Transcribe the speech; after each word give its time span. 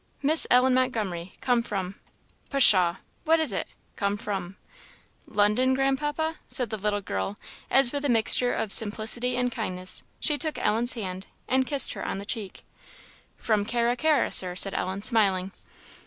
Miss 0.23 0.47
Ellen 0.49 0.73
Montgomery, 0.73 1.33
come 1.41 1.61
from 1.61 1.93
pshaw! 2.49 2.95
what 3.23 3.39
is 3.39 3.51
it? 3.51 3.67
come 3.95 4.17
from" 4.17 4.57
"London, 5.41 5.75
Grandpapa?" 5.75 6.37
said 6.47 6.71
the 6.71 6.77
little 6.77 7.01
girl, 7.01 7.37
as 7.69 7.91
with 7.91 8.03
a 8.03 8.09
mixture 8.09 8.51
of 8.51 8.73
simplicity 8.73 9.37
and 9.37 9.51
kindness 9.51 10.01
she 10.19 10.39
took 10.39 10.57
Ellen's 10.57 10.93
hand, 10.93 11.27
and 11.47 11.67
kissed 11.67 11.93
her 11.93 12.03
on 12.03 12.17
the 12.17 12.25
cheek. 12.25 12.63
"From 13.37 13.63
Carra 13.63 13.95
carra, 13.95 14.31
Sir," 14.31 14.55
said 14.55 14.73
Ellen, 14.73 15.03
smiling. 15.03 15.51